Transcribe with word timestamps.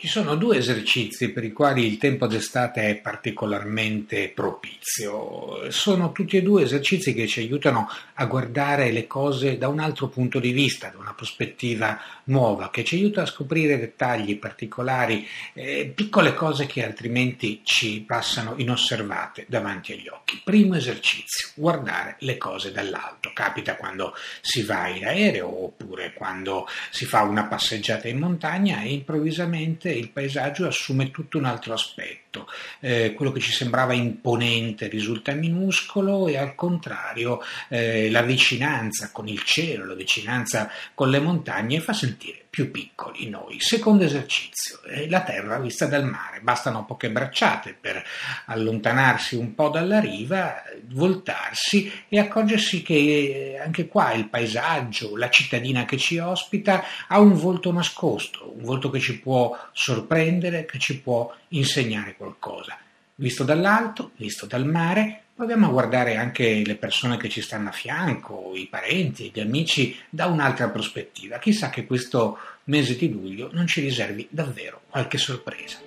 Ci 0.00 0.06
sono 0.06 0.36
due 0.36 0.58
esercizi 0.58 1.30
per 1.30 1.42
i 1.42 1.50
quali 1.50 1.84
il 1.84 1.98
tempo 1.98 2.28
d'estate 2.28 2.88
è 2.88 2.94
particolarmente 2.98 4.28
propizio. 4.28 5.72
Sono 5.72 6.12
tutti 6.12 6.36
e 6.36 6.42
due 6.42 6.62
esercizi 6.62 7.12
che 7.12 7.26
ci 7.26 7.40
aiutano 7.40 7.90
a 8.14 8.26
guardare 8.26 8.92
le 8.92 9.08
cose 9.08 9.58
da 9.58 9.66
un 9.66 9.80
altro 9.80 10.06
punto 10.06 10.38
di 10.38 10.52
vista, 10.52 10.88
da 10.88 10.98
una 10.98 11.14
prospettiva 11.14 12.00
nuova, 12.24 12.70
che 12.70 12.84
ci 12.84 12.94
aiuta 12.94 13.22
a 13.22 13.26
scoprire 13.26 13.76
dettagli 13.76 14.38
particolari, 14.38 15.26
eh, 15.52 15.90
piccole 15.92 16.32
cose 16.32 16.66
che 16.66 16.84
altrimenti 16.84 17.62
ci 17.64 18.04
passano 18.06 18.54
inosservate 18.56 19.46
davanti 19.48 19.94
agli 19.94 20.06
occhi. 20.06 20.40
Primo 20.44 20.76
esercizio, 20.76 21.48
guardare 21.56 22.14
le 22.20 22.38
cose 22.38 22.70
dall'alto. 22.70 23.32
Capita 23.34 23.74
quando 23.74 24.14
si 24.42 24.62
va 24.62 24.86
in 24.86 25.04
aereo 25.04 25.64
oppure 25.64 26.12
quando 26.12 26.68
si 26.90 27.04
fa 27.04 27.22
una 27.22 27.46
passeggiata 27.46 28.06
in 28.06 28.18
montagna 28.18 28.80
e 28.82 28.92
improvvisamente 28.92 29.86
volte 29.88 29.92
il 29.92 30.10
paesaggio 30.10 30.66
assume 30.66 31.10
tutto 31.10 31.38
un 31.38 31.44
altro 31.44 31.72
aspetto. 31.72 32.46
Eh, 32.80 33.14
quello 33.14 33.32
che 33.32 33.40
ci 33.40 33.52
sembrava 33.52 33.94
imponente 33.94 34.88
risulta 34.88 35.32
minuscolo 35.32 36.28
e 36.28 36.36
al 36.36 36.54
contrario 36.54 37.40
eh, 37.68 38.10
la 38.10 38.22
vicinanza 38.22 39.10
con 39.12 39.28
il 39.28 39.42
cielo, 39.42 39.86
la 39.86 39.94
vicinanza 39.94 40.70
con 40.94 41.10
le 41.10 41.20
montagne 41.20 41.80
fa 41.80 41.92
sentire 41.92 42.37
più 42.50 42.70
piccoli 42.70 43.28
noi. 43.28 43.60
Secondo 43.60 44.04
esercizio, 44.04 44.82
eh, 44.84 45.08
la 45.08 45.22
terra 45.22 45.58
vista 45.58 45.86
dal 45.86 46.04
mare, 46.04 46.40
bastano 46.40 46.84
poche 46.84 47.10
bracciate 47.10 47.76
per 47.78 48.02
allontanarsi 48.46 49.36
un 49.36 49.54
po' 49.54 49.68
dalla 49.68 50.00
riva, 50.00 50.62
voltarsi 50.86 51.90
e 52.08 52.18
accorgersi 52.18 52.82
che 52.82 52.94
eh, 52.94 53.58
anche 53.58 53.86
qua 53.86 54.12
il 54.12 54.28
paesaggio, 54.28 55.16
la 55.16 55.30
cittadina 55.30 55.84
che 55.84 55.98
ci 55.98 56.18
ospita 56.18 56.84
ha 57.06 57.20
un 57.20 57.34
volto 57.34 57.72
nascosto, 57.72 58.54
un 58.56 58.64
volto 58.64 58.90
che 58.90 59.00
ci 59.00 59.20
può 59.20 59.56
sorprendere, 59.72 60.64
che 60.64 60.78
ci 60.78 61.00
può 61.00 61.34
insegnare 61.48 62.16
qualcosa. 62.16 62.78
Visto 63.16 63.44
dall'alto, 63.44 64.12
visto 64.16 64.46
dal 64.46 64.64
mare, 64.64 65.22
proviamo 65.38 65.68
a 65.68 65.70
guardare 65.70 66.16
anche 66.16 66.64
le 66.66 66.74
persone 66.74 67.16
che 67.16 67.28
ci 67.28 67.40
stanno 67.40 67.68
a 67.68 67.72
fianco, 67.72 68.50
i 68.56 68.66
parenti, 68.66 69.30
gli 69.32 69.38
amici, 69.38 69.96
da 70.10 70.26
un'altra 70.26 70.68
prospettiva. 70.68 71.38
Chissà 71.38 71.70
che 71.70 71.86
questo 71.86 72.38
mese 72.64 72.96
di 72.96 73.08
luglio 73.08 73.48
non 73.52 73.68
ci 73.68 73.80
riservi 73.80 74.26
davvero 74.28 74.80
qualche 74.90 75.16
sorpresa. 75.16 75.78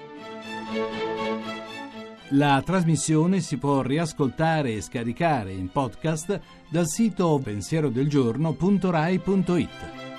La 2.29 2.63
trasmissione 2.65 3.41
si 3.41 3.57
può 3.57 3.81
riascoltare 3.81 4.71
e 4.71 4.81
scaricare 4.81 5.51
in 5.51 5.69
podcast 5.69 6.39
dal 6.69 6.87
sito 6.87 7.37
pensierodelgiorno.rai.it. 7.43 10.10